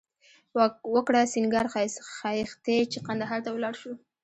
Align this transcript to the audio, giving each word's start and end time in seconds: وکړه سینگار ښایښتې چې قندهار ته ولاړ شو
وکړه 0.93 1.21
سینگار 1.33 1.67
ښایښتې 2.17 2.77
چې 2.91 2.97
قندهار 3.07 3.39
ته 3.45 3.49
ولاړ 3.55 3.73
شو 3.81 3.91